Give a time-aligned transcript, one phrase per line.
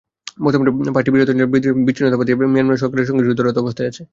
[0.37, 4.03] বর্তমানে পাঁচটি বৃহৎ অঞ্চলে বিদ্রোহী বিচ্ছিন্নতাবাদীরা মিয়ানমার সরকারের সঙ্গে যুদ্ধরত অবস্থায় রয়েছে।